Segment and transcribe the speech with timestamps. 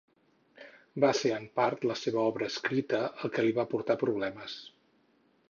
[1.03, 4.59] Va ser, en part, la seva obra escrita el que li va portar problemes.